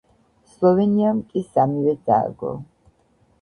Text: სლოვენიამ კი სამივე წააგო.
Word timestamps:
სლოვენიამ 0.53 1.19
კი 1.33 1.43
სამივე 1.51 1.93
წააგო. 2.09 2.55